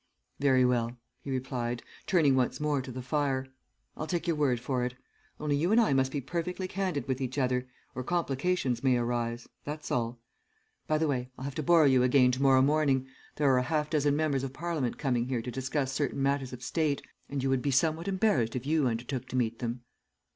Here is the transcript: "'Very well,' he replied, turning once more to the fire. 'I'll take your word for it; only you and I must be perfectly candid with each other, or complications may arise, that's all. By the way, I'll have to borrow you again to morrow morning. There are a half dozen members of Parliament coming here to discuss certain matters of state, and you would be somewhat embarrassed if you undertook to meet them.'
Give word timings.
"'Very 0.39 0.65
well,' 0.65 0.97
he 1.21 1.29
replied, 1.29 1.83
turning 2.07 2.35
once 2.35 2.59
more 2.59 2.81
to 2.81 2.91
the 2.91 3.03
fire. 3.03 3.45
'I'll 3.95 4.07
take 4.07 4.25
your 4.25 4.35
word 4.35 4.59
for 4.59 4.83
it; 4.83 4.95
only 5.39 5.55
you 5.55 5.71
and 5.71 5.79
I 5.79 5.93
must 5.93 6.11
be 6.11 6.19
perfectly 6.19 6.67
candid 6.67 7.07
with 7.07 7.21
each 7.21 7.37
other, 7.37 7.67
or 7.93 8.03
complications 8.03 8.83
may 8.83 8.97
arise, 8.97 9.47
that's 9.63 9.91
all. 9.91 10.19
By 10.87 10.97
the 10.97 11.07
way, 11.07 11.29
I'll 11.37 11.43
have 11.45 11.53
to 11.53 11.61
borrow 11.61 11.85
you 11.85 12.01
again 12.01 12.31
to 12.31 12.41
morrow 12.41 12.63
morning. 12.63 13.05
There 13.35 13.53
are 13.53 13.59
a 13.59 13.61
half 13.61 13.91
dozen 13.91 14.15
members 14.15 14.43
of 14.43 14.53
Parliament 14.53 14.97
coming 14.97 15.25
here 15.27 15.43
to 15.43 15.51
discuss 15.51 15.91
certain 15.91 16.23
matters 16.23 16.51
of 16.51 16.63
state, 16.63 17.03
and 17.29 17.43
you 17.43 17.51
would 17.51 17.61
be 17.61 17.69
somewhat 17.69 18.07
embarrassed 18.07 18.55
if 18.55 18.65
you 18.65 18.87
undertook 18.87 19.27
to 19.27 19.35
meet 19.35 19.59
them.' 19.59 19.81